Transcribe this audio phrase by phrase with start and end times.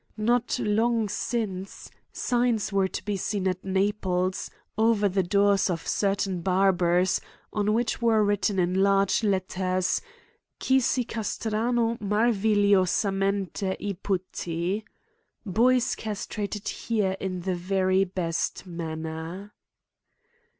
[0.17, 6.41] Not long since, signs were to be seen at Naples, over the doors of certain
[6.41, 7.21] barbers,
[7.53, 10.01] on which were writ ten in large letters
[10.59, 14.83] Qui si castrano marivigliosa" mente iputti—
[15.45, 19.53] Boys castrated here in the very best manner.